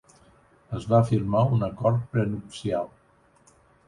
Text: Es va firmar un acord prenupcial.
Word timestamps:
Es 0.77 0.85
va 0.93 1.01
firmar 1.09 1.43
un 1.57 1.65
acord 1.67 2.07
prenupcial. 2.15 2.89